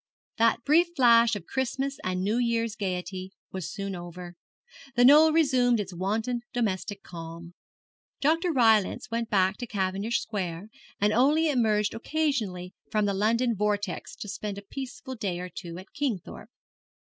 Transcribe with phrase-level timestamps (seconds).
[0.39, 4.33] That brief flash of Christmas and New Year's gaiety was soon over.
[4.95, 7.53] The Knoll resumed its wonted domestic calm.
[8.19, 8.51] Dr.
[8.51, 10.69] Rylance went back to Cavendish Square,
[10.99, 15.77] and only emerged occasionally from the London vortex to spend a peaceful day or two
[15.77, 16.49] at Kingthorpe.